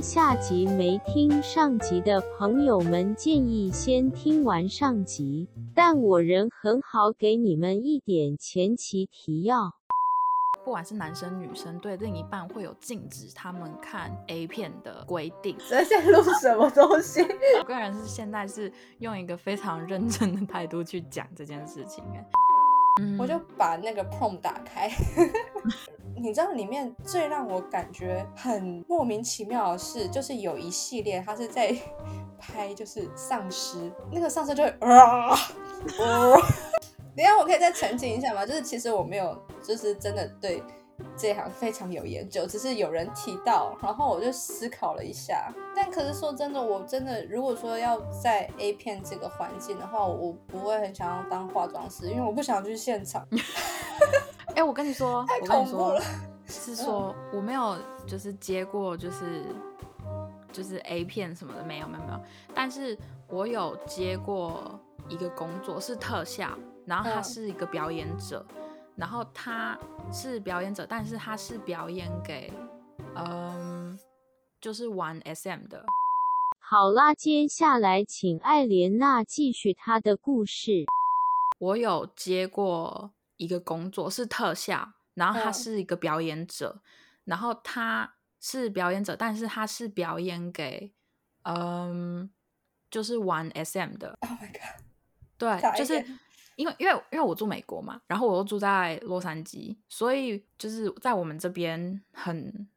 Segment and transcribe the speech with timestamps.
[0.00, 5.46] 听下集没听上集的朋友们，建议先听完上集。
[5.74, 9.74] 但我人很好，给你们一点前期提要。
[10.64, 15.54] 不管是男生女生，对另一半会有禁止他们看 A 片的规定。
[15.68, 17.20] 这 在录什么东西？
[17.58, 22.02] 我个人是现在是用一个非常认真的态度去讲这件事情。
[22.14, 22.26] 哎，
[23.18, 24.90] 我就把那个 Prom 打开，
[26.20, 31.74] 你知道里面最让我感觉很莫名其妙的事，就是有一系列他是在
[32.38, 35.34] 拍，就是丧尸，那个丧尸就会啊。
[37.16, 38.44] 等下我可以再澄清一下吗？
[38.44, 40.62] 就是其实我没有，就是真的对
[41.16, 45.50] 这行非常有研究，只是有人提到，然后我就思考了一下。
[45.74, 53.26] 但可是说真的，我真的如果说要在 A 片这个环境的话，我不会很想要当化妆师，因为我不想去现场。
[54.60, 55.98] 哎，我跟你说， 我跟你说。
[56.46, 59.46] 是说我没有就是接过就是
[60.52, 62.20] 就是 A 片什么的，没有没有没有。
[62.54, 66.50] 但是我有接过一个工作是特效。
[66.86, 68.44] 然后他是一个表演者，
[68.96, 69.78] 然后他
[70.12, 72.52] 是表演者，但是他是表演给，
[73.14, 73.96] 嗯，
[74.60, 75.84] 就是玩 SM 的。
[76.58, 80.84] 好啦，接下来请艾莲娜继续她的故事。
[81.60, 86.80] 我有接过一个工作是特效，然后他是一个表演者，
[87.24, 90.92] 然后他是表演者，但是他是表演给，
[91.44, 92.30] 嗯，
[92.90, 94.16] 就是玩 SM 的。
[94.20, 94.84] Oh my god！
[95.38, 96.04] 对，就是。
[96.56, 102.68] 因为因为因为我住美国嘛，然后我又住在洛杉矶，所以就是在我们这边很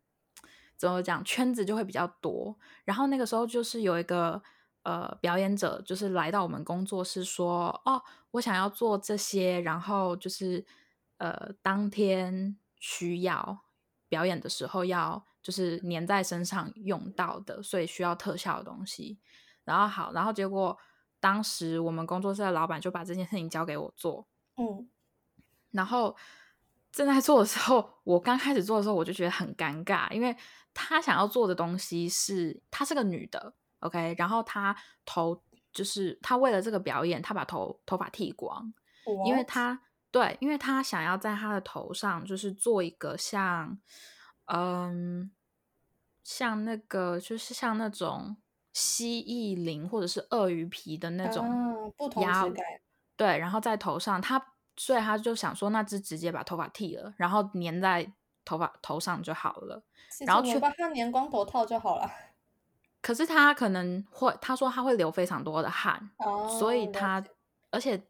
[0.78, 2.58] 怎么讲圈子就会比较多。
[2.86, 4.41] 然后那个时候就是有一个
[4.84, 10.66] 呃表演者，就是来到我们工作室说：“哦，我想要做这些，然后就是
[11.17, 13.66] 呃当天需要
[14.08, 19.19] 表演的时候要就是粘在身上用到的，所以需要特效的东西。”
[19.66, 20.78] 然后好，然后结果。
[21.24, 24.28] 当时我们工作室的老板就把这件事情交给我做，
[24.58, 24.90] 嗯，
[25.72, 26.13] 然后
[26.91, 30.35] 正在做的时候，我刚开始做的时候我就觉得很尴尬，因为
[30.74, 33.53] 他想要做的东西是，她是个女的
[33.84, 38.74] ，OK，然后他头就是他为了这个表演，他把头头发剃光，
[39.26, 39.80] 因为他
[40.12, 43.78] 对，因为他想要在他的头上就是做一个像，
[44.46, 45.32] 嗯，
[46.24, 48.38] 像那个就是像那种。
[48.76, 52.44] 蜥蜴鳞或者是鳄鱼皮的那种压
[53.16, 54.44] 对，然后在头上，他
[54.76, 58.12] 所以他就想说，那只直接把头发剃了，然后粘在
[58.44, 59.84] 头发头上就好了。
[60.26, 62.10] 然后去把它粘光头套就好了。
[63.03, 66.09] 可是他可能会，他说他会流非常多的汗，
[66.59, 67.24] 所以他
[67.69, 68.03] 而且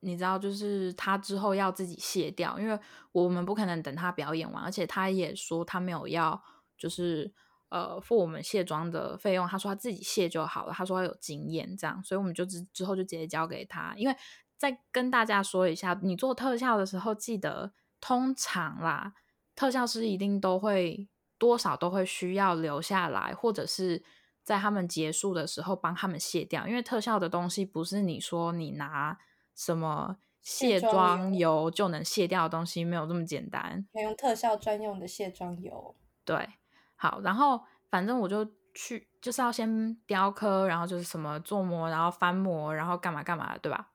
[0.00, 2.78] 你知道，就是他之后要自己卸掉，因为
[3.12, 6.42] 我们不可能等他表演完，而且他也说他没有要
[6.76, 7.32] 就是。
[7.72, 10.74] 呃，付我们卸妆的费用，他说他自己卸就好了。
[10.74, 13.94] 他说他有经验，这样，所以我们就之之后就直接交给他。
[13.96, 14.14] 因为
[14.58, 19.14] 再跟大家说一下，你做特效的时候，记得通常啦，
[19.56, 24.04] 特效师一定都会多少都会需要留下来，或者是
[24.42, 26.66] 在他们结束的时候帮他们卸掉。
[26.66, 29.18] 因为特效的东西不是你说你拿
[29.54, 33.86] 什么卸妆油就能卸掉的东西，没有这么简单。
[33.92, 35.94] 要用特效专用的卸妆油，
[36.24, 36.48] 对。
[36.96, 37.60] 好，然后
[37.90, 38.44] 反正我就
[38.74, 43.88] 去，就是要先雕刻，然后就是什么做模，然后翻模，然后干嘛干嘛，对吧？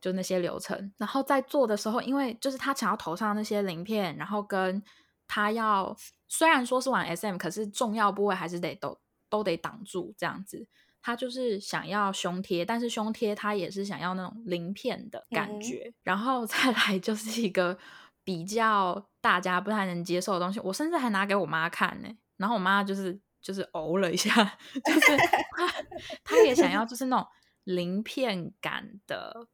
[0.00, 0.92] 就那些流程。
[0.96, 4.82] 然后在做的时候，因为就是他想要头上那些鳞片，然后跟
[5.26, 5.96] 他要
[6.28, 8.98] 虽然说是玩 SM，可是重要部位还是得都
[9.30, 10.66] 都得挡住这样子。
[11.02, 15.90] 他就是想要胸贴，但是胸贴他也是想要那种鳞片的感觉。
[16.02, 17.78] 然后再来就是一个
[18.22, 22.08] 比较大家不太能接受的东西，我甚至还拿给我妈看呢。
[22.36, 24.30] 然后我妈就是就是哦了一下，
[24.84, 25.16] 就是
[25.56, 25.74] 她
[26.22, 27.26] 她也想要就是那种
[27.64, 29.46] 鳞片感的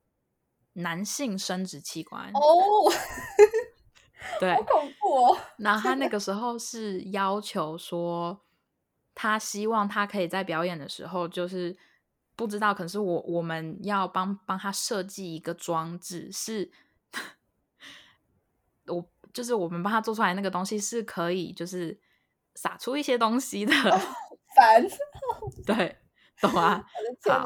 [0.73, 2.93] 男性生殖器官哦，
[4.41, 5.39] 对， 好恐怖哦。
[5.59, 8.41] 然后他那个时候是要求说，
[9.17, 11.77] 他希望他可以在表演的时候，就是
[12.37, 16.71] 不知道，可是我我们要帮帮他设计一个装置，是，
[18.87, 21.99] 我就是我们帮他做出来那个东西是可以就是。
[22.59, 23.75] 撒出一些东西的，
[24.57, 24.83] 烦，
[25.67, 25.95] 对，
[26.41, 26.83] 懂啊？
[27.29, 27.45] 好，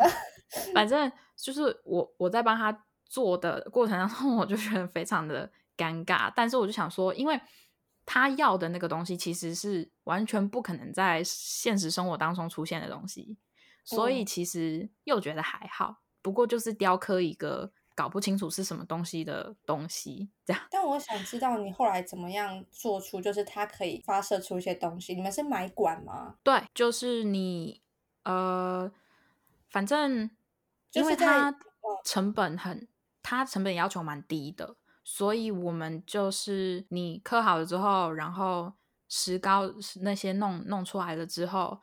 [0.73, 6.33] 反正就是我我在帮他做的过程当中，我就觉得非常的尴尬。
[6.37, 7.41] 但是我就想说，因为
[8.07, 13.37] 他要的那个东西其实是完全不可能在现实生活当中出现的东西，
[13.85, 16.03] 所以其实又觉得还好。
[16.23, 17.73] 不过就是雕刻一个。
[17.97, 20.63] 搞不清楚是什么东西的东西，这样。
[20.71, 25.15] 但我想知道你后来怎么样做出，就是它可以发射出一些东西。
[25.15, 26.37] 你们是买管吗？
[26.43, 27.83] 对，就是你
[28.23, 28.91] 呃，
[29.69, 30.31] 反正
[30.93, 31.55] 因为它
[32.03, 32.89] 成本很，
[33.23, 34.77] 它成本要求蛮低的，
[35.13, 38.73] 所以我们就是你刻好了之后，然后
[39.09, 39.63] 石膏
[40.03, 41.81] 那些弄弄出来了之后，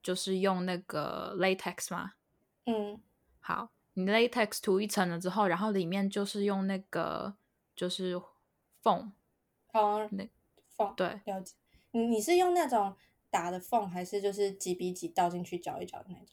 [0.00, 2.12] 就是用那个 latex 嘛。
[2.66, 3.00] 嗯，
[3.40, 3.70] 好。
[3.94, 7.34] 你 latex 涂一层了之后，然后里面就是用那个
[7.74, 8.16] 就是
[8.80, 9.12] 缝，
[9.72, 10.30] 哦，那
[10.76, 11.56] 缝对，了解。
[11.90, 12.94] 你你是用那种
[13.28, 16.28] 打的缝，还是就是几比几倒进去搅一搅的那种？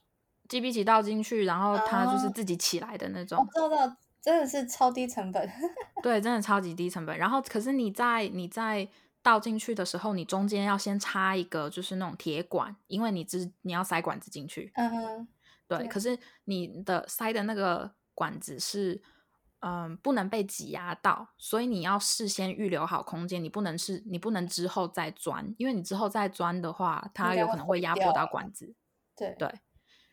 [0.48, 3.44] 几比几倒进去，然后它就是自己起来的那种。
[3.52, 5.48] 知道，真的是超低成本。
[6.02, 7.16] 对，真的超级低成本。
[7.16, 8.90] 然后可是你在你在
[9.22, 14.72] 倒进去的时候，你中间要先插一个就是那种铁管，因为你只你要塞管子进去。
[14.74, 15.28] 嗯哼。
[15.68, 19.00] 对，可是你的塞的那个管子是，
[19.60, 28.76] 嗯，不能被挤压到，所以你要事先预留好空间，你不能是，你不能之后再钻，因为你之后再钻的话，它有可能会压迫到管子。
[29.16, 29.52] 对对，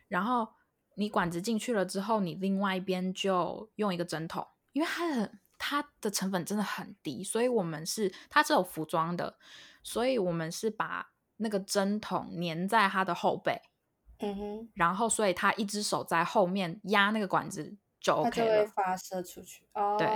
[0.09, 0.49] 然后
[0.97, 9.37] 你管子进去了之后，你另外一边就用一个针筒，因为它的它的成本真的很低，所以我们是它是有服装的，
[9.83, 13.61] 所以我们是把那个针筒粘在它的后背。
[14.25, 19.67] 嗯哼，然后所以他一只手在后面压那个管子就 OK 了，就会发射出去。
[19.73, 20.09] 哦，对，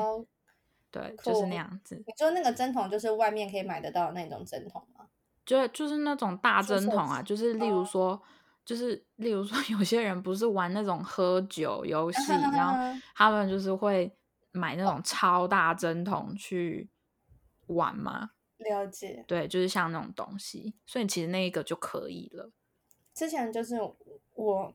[0.92, 1.96] 对，就是那样子。
[2.06, 5.06] 你说那个针筒就是外面可以买得到的那种针筒吗？
[5.44, 8.22] 就就是那种大针筒啊，就是例如说，
[8.66, 12.74] 就是例如说，有些人不是玩那种喝酒游戏，然后
[13.14, 14.12] 他们就是会
[14.50, 16.90] 买那种超大针筒去
[17.68, 18.32] 玩嘛。
[18.58, 19.24] 了解。
[19.28, 22.50] 对，就是像那种东西，所以其实那一个就可以了。
[23.14, 23.76] 之前就是
[24.34, 24.74] 我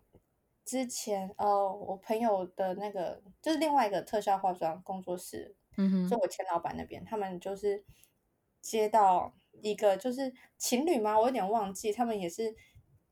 [0.64, 7.84] 之前呃，我朋友的那个就是另外一个特效化妆工作室，嗯哼，就我前老板那边，他们就是
[8.62, 11.20] 接到一个就是情侣吗？
[11.20, 12.56] 我有点忘记，他们也是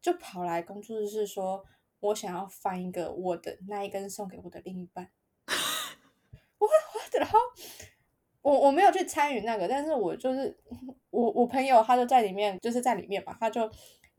[0.02, 1.64] 就跑来工作室说，
[2.00, 5.10] 我想要翻一个我的那一根送给我的另一半，
[6.58, 7.40] 我我然后
[8.42, 10.58] 我我没有去参与那个，但是我就是
[11.10, 13.70] 我我朋友他就在里面，就是在里面嘛，他就。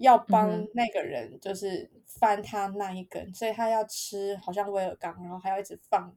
[0.00, 6.10] 要帮那个人就是翻他那一根，所以他要吃好像威尔刚，然后还要一直放，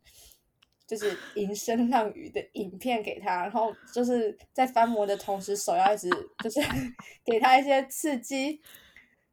[0.88, 6.10] 就是银声浪语的影片给他，然后就是在翻模的同时手要一直
[6.42, 6.62] 就是
[7.26, 8.62] 给他一些刺激。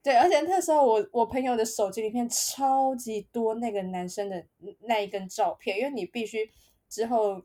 [0.02, 4.44] 对，而且那时候我我朋友的手机里面超级多那个男生的
[4.80, 6.50] 那一根照片，因为你必须
[6.88, 7.42] 之后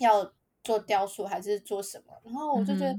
[0.00, 0.32] 要
[0.62, 2.94] 做雕塑还是做什么，然后我就觉得，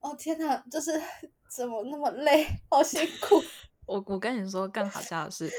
[0.00, 1.00] 哦天哪，就是。
[1.50, 3.42] 怎么那么累，好辛苦！
[3.84, 5.50] 我我跟你说，更好笑的是，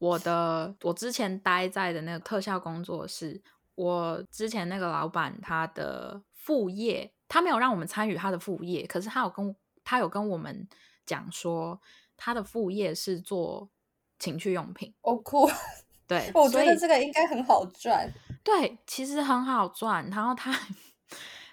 [0.00, 3.40] 我的我之前待在的那个特效工作室，
[3.76, 10.68] 我之前那个老板他的副业，他没有让我们参与他的副业，可是他有跟他有跟我们
[11.06, 11.80] 讲说，
[12.16, 13.68] 他的副业是做
[14.18, 14.92] 情趣用品。
[15.02, 15.48] 哦酷，
[16.06, 18.10] 对，我觉得这个应该很好赚。
[18.42, 20.08] 对，其实很好赚。
[20.10, 20.52] 然后他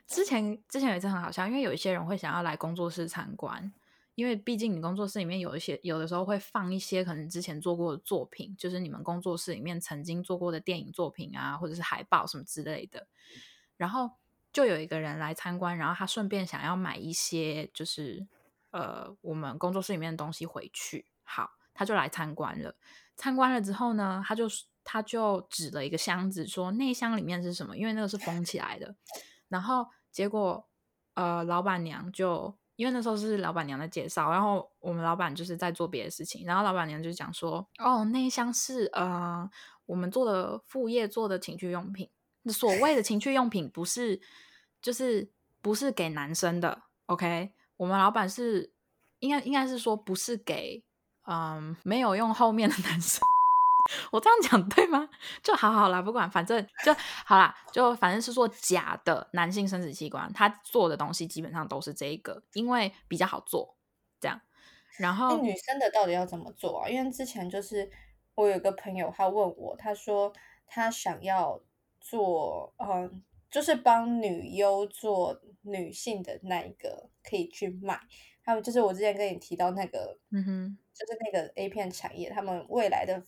[0.07, 3.73] 之前之前有一次很好笑，因为有一些人会想要来工作室参观。
[4.15, 13.07] 因为毕竟你工作室里面有一些，有的时候会放一些可能之前做过的作品，就是你们工作室里面曾经做过的电影作品啊，或者是海报什么之类的。
[13.75, 14.11] 然后
[14.51, 18.27] 就有一个人来参观，然后他顺便想要买一些，就是
[18.73, 21.05] 呃我们工作室里面的东西回去。
[21.23, 22.75] 好，他就来参观了。
[23.15, 24.45] 参观了之后呢，他就
[24.83, 27.77] 他就指了一个箱子，说那箱里面是什么？
[27.77, 28.93] 因为那个是封起来的。
[29.47, 30.67] 然后结果
[31.13, 32.53] 呃老板娘就。
[32.75, 39.47] 因为那时候是老板娘的介绍，然后我们老板就是在做别的事情，然后老板娘就讲说：“哦，那一箱是呃
[39.85, 42.09] 我们做的副业做的情趣用品。
[42.47, 44.19] 所谓的情趣用品不是
[44.81, 47.53] 就是不是给男生的，OK？
[47.77, 48.73] 我们老板是
[49.19, 50.83] 应该应该是说不是给
[51.25, 53.21] 嗯没有用后面的男生。
[54.11, 55.09] ”我这样讲对吗？
[55.41, 56.93] 就好好啦，不管，反正就
[57.25, 63.75] 好啦，就反正是做假的男性生殖器官，他做的东西基本上都是这一个，因为比较好做，
[64.21, 64.39] 这样。
[64.97, 66.87] 然后女生的到底要怎么做啊？
[66.87, 67.91] 因为之前就是
[68.35, 70.31] 我有个朋友，他问我，他说
[70.65, 71.59] 他想要
[71.99, 73.21] 做，嗯，
[73.53, 77.97] 就是帮女优做女性的那一个，可以去卖。
[78.43, 83.23] 他们就是我之前跟你提到那个，嗯哼，就是那个 A 片产业，他们未来的。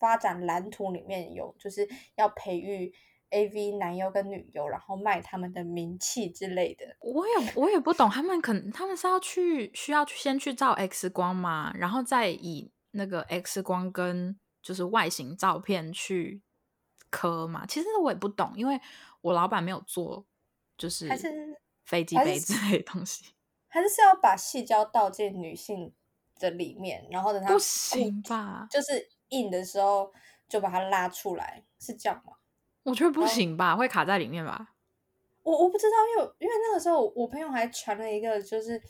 [0.00, 2.94] 发展蓝图里面有，就是要培育
[3.30, 6.86] A V 男优跟女优，然后卖他们的名气之类的。
[7.00, 16.42] 我也我也不懂，他们可能他们是要去需要去先去照 X 光嘛，然后再以那个 X 光跟就是外形照片去
[17.10, 17.64] 科嘛？
[17.66, 18.80] 其实我也不懂，因为
[19.20, 20.24] 我老板没有做，
[20.76, 21.28] 就是还是
[21.84, 23.32] 飞机杯之类的东西，
[23.68, 25.92] 还是是要把细胶倒进女性
[26.38, 28.66] 的里面，然后等它不行吧？
[28.70, 30.12] 就是硬的时候
[30.48, 32.34] 就把它拉出来，是这样吗？
[32.84, 34.74] 我觉得不行吧，会卡在里面吧？
[35.42, 38.80] 我我不知道，因为因为那个时候我朋友还传了一个，就是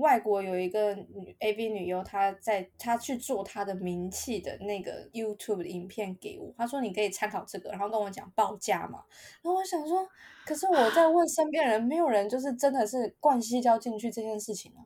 [0.00, 9.04] 外国有一个女 AV 女优，她在她去做她的名气的那个 YouTube 影片给我，她说你可以参考这个，然后跟我讲报价嘛。
[9.42, 10.06] 然后我想说，
[10.44, 14.82] 可是我在问身边人，没有人就是真的是灌西胶进去这件事情啊。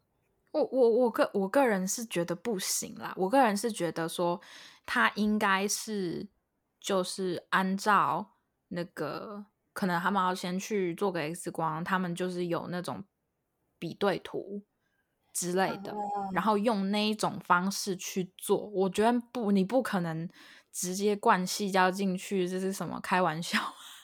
[0.52, 4.40] 我我我个我个人是觉得不行啦，我个人是觉得说
[4.84, 6.28] 他应该是
[6.80, 8.32] 就是按照
[8.68, 9.46] 那个。
[9.74, 13.02] 可能他们要先去做个 X 光，他们就是有那种
[13.76, 14.62] 比对图
[15.34, 15.94] 之类的，
[16.32, 18.56] 然后用那一种方式去做。
[18.72, 20.26] 我觉得不，你不可能
[20.72, 23.58] 直接灌细胶进去，这是什么开玩笑？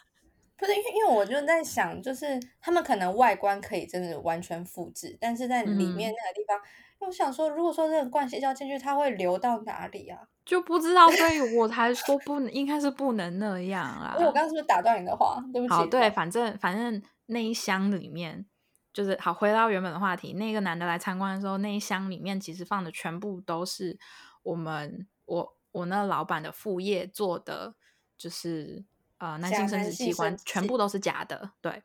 [0.59, 6.61] 不是，因为因为我就在想，就是他们可能外观可以真的完全复制，但是在里面那个地方。
[7.01, 10.19] 我想说，如果说这个灌细胶进去，它会流到哪里啊？
[10.45, 14.13] 就不知道，所以我才说不能，应该是不能那样啊。
[14.19, 15.43] 因为我刚刚是不是打断你的话？
[15.51, 15.73] 对不起。
[15.73, 18.45] 好，对，反正反正那一箱里面，
[18.93, 20.33] 就是好回到原本的话题。
[20.35, 23.99] 那个男的来参观的时候，那一箱里面其实放的全部都是
[24.43, 27.75] 我们我我那老板的副业做的，
[28.17, 28.85] 就是
[29.19, 31.53] 呃男性生殖器官，全部都是假的。
[31.61, 31.83] 对。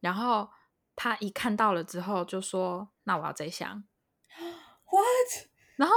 [0.00, 0.48] 然后
[0.96, 3.84] 他一看到了之后，就说：“那我要这箱。”
[4.90, 5.50] What？
[5.80, 5.94] 然后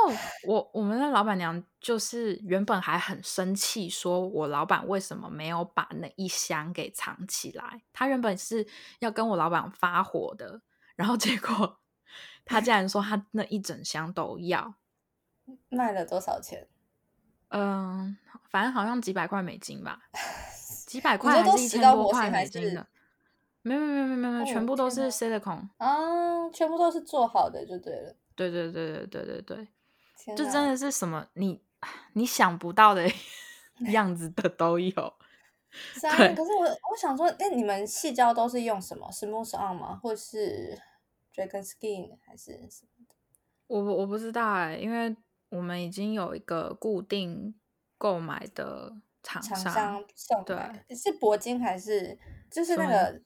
[0.47, 7.81] 我我们的老板娘就是原本还很生气，说我老板为什么没有把那一箱给藏起来？
[7.91, 8.65] 她原本是
[8.99, 10.61] 要跟我老板发火的，
[10.95, 11.79] 然后结果
[12.45, 14.75] 她竟然说她那一整箱都要，
[15.67, 16.65] 卖了多少钱？
[17.49, 18.17] 嗯，
[18.49, 19.99] 反正好像几百块美金吧，
[20.87, 22.87] 几百块还是一千多块美金的？
[23.63, 28.15] 没有没有没有没有，全部都是 silicone 啊，全部都是做好的就对了。
[28.35, 29.67] 对对对对对对
[30.25, 31.61] 对，就真的是什么你
[32.13, 33.07] 你想不到的
[33.91, 35.13] 样子的都有。
[35.99, 39.99] 对，可是我我想说，哎，你们细胶都是用什么？Smooth On 吗？
[40.01, 40.79] 或是
[41.33, 43.15] Dragon Skin 还是什么的？
[43.67, 45.15] 我我不知道哎，因为
[45.49, 47.55] 我们已经有一个固定
[47.97, 52.19] 购买的厂商送来，是铂金还是
[52.51, 53.21] 就是那个？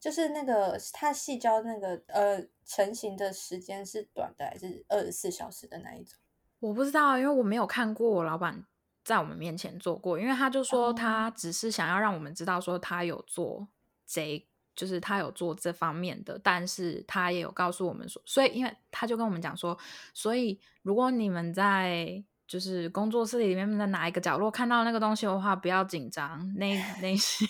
[0.00, 6.18] 就是那个它细胶那个呃成型的时间是短的还是二十四小时的那一种？
[6.58, 8.64] 我不知道，因为我没有看过我老板
[9.04, 13.68] 在我们面前做过，因为他就说他只是想要让我们知道说他有做
[14.06, 19.76] 这，就是他有做这方面的，但是他也有告诉我们说，所以因为他就跟我们讲说，
[20.14, 27.46] 所以如果你们在就是工作室里面的哪一个角落看到那个东西的话，不要紧张，那那些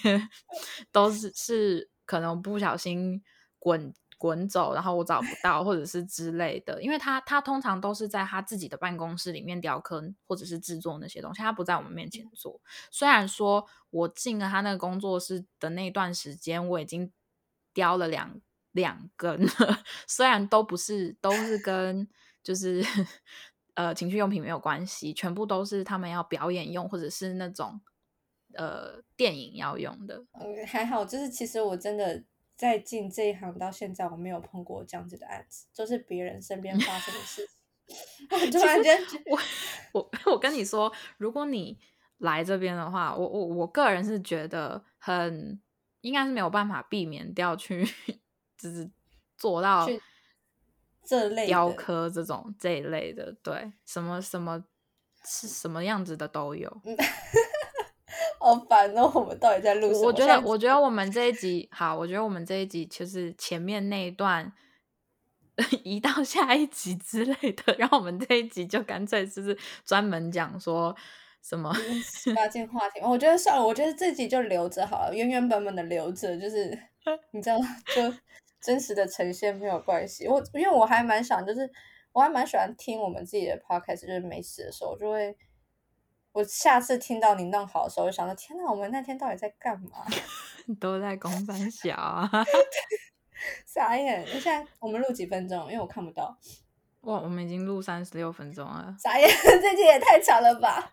[0.90, 1.88] 都是是。
[2.10, 3.22] 可能不小心
[3.60, 6.82] 滚滚走，然后我找不到，或者是之类的。
[6.82, 12.60] 因为他他通常都是在他自己的办公室里面雕刻，或者是制作那些东西，他不在我们面前做。
[12.90, 17.12] 虽然说我进了他那个工作室的那段时间，我已经
[17.72, 18.40] 雕了两
[18.72, 19.46] 两根，
[20.08, 22.08] 虽然都不是都是跟
[22.42, 22.84] 就是
[23.74, 27.80] 呃情趣用品没有关系，全部都是他们要表演用，或者是那种。
[28.54, 32.22] 呃，电影要用的，嗯，还好，就是其实我真的
[32.56, 37.56] 在进这一行到现在，我没有碰过这样子的案子，就是别人身边发生的事情。
[38.52, 39.40] 突然间，我
[39.92, 41.76] 我我跟你说，如果你
[42.18, 45.60] 来这边的话，我我我个人是觉得很
[46.02, 47.84] 应该是没有办法避免掉去，
[48.56, 48.88] 就是
[49.36, 49.88] 做到
[51.04, 54.64] 这类雕刻这种这一类的，对，什么什么
[55.24, 56.70] 是什么样子的都有。
[58.40, 59.10] 好烦哦！
[59.14, 60.06] 我们到底在录什么？
[60.06, 61.94] 我觉得，我觉得我们这一集好。
[61.94, 64.50] 我觉得我们这一集就是前面那一段
[65.84, 70.96] 移到下一集之类的，然后我们这一集就干脆就是专门讲说
[71.42, 71.70] 什么
[72.34, 73.00] 拉进 话题。
[73.02, 76.70] 我觉得算了，我觉得这集就留着好了，原原本本的留着，就是
[77.32, 77.58] 你知道，
[77.94, 78.14] 就
[78.62, 80.26] 真实的呈现没有关系。
[80.26, 81.70] 我因为我还蛮想，就是
[82.12, 85.36] 我还蛮喜欢听我们自己的 podcast，就是没事的时候就会。
[86.32, 90.04] 我下次听到你弄好的时候，就想到天哪，我们那天到底在干嘛？
[90.78, 92.30] 都在公三小啊！
[93.66, 94.26] 傻眼！
[94.26, 95.64] 现在我们录几分钟？
[95.66, 96.36] 因为我看不到。
[97.02, 98.94] 哇，我们已经录三十六分钟了。
[98.98, 99.28] 傻眼，
[99.60, 100.92] 这集也太长了吧？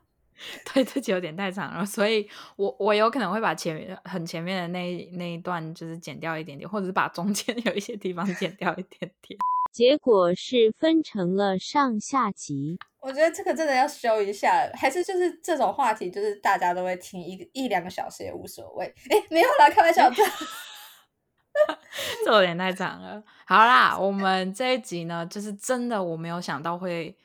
[0.72, 9.38] 对，这集有点太长了，所以我我有可能会把前面很前面的那那一段就是剪掉一点点，或者是把中间有一些地方剪掉一点点。
[9.72, 12.78] 结果是分成了上下集。
[13.00, 18.86] 我觉得这个真的要修一下，还是就是这种话题，就是大家都会听一一两个小时也无所谓。
[19.10, 20.16] 哎，没有啦，开玩笑的。
[22.26, 23.24] 这有点太长了。
[23.46, 27.16] 好啦，我们这一集呢，就是真的我没有想到会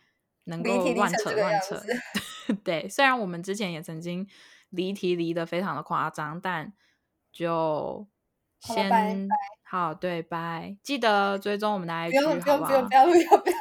[0.45, 1.81] 能够乱扯乱扯。
[2.65, 4.27] 对，虽然我们之前也曾经
[4.71, 6.73] 离题离得非常的夸张，但
[7.33, 8.07] 就
[8.61, 9.29] 先
[9.73, 12.69] 好对拜，记得追踪我们的 IG 好不好？
[12.69, 13.55] 不用不要不要不要！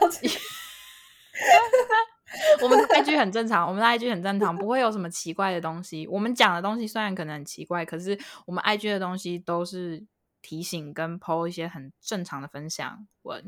[2.62, 6.06] 我们的 IG 很正常，我们的 IG 很正常，不会有什么奇怪的东西。
[6.08, 10.04] 我们讲的东西虽然可能很奇怪，可是我们 IG 的东西都是
[10.42, 13.42] 提醒跟 PO 一些很正常的分享文。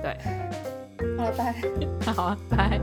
[0.00, 0.16] 对，
[1.18, 1.52] 好拜，
[2.14, 2.80] 好拜。